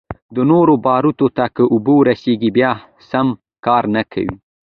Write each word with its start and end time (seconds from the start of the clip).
نورو 0.49 0.73
باروتو 0.85 1.27
ته 1.37 1.45
که 1.55 1.63
اوبه 1.73 1.93
ورورسي 1.97 2.33
بيا 2.55 2.71
سم 3.09 3.27
کار 3.65 3.83
نه 3.95 4.01
کوي. 4.11 4.35